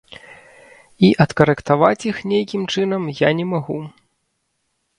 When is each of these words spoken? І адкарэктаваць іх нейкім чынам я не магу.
І 1.09 1.11
адкарэктаваць 1.25 2.07
іх 2.11 2.17
нейкім 2.33 2.61
чынам 2.77 3.03
я 3.17 3.29
не 3.41 3.45
магу. 3.53 3.79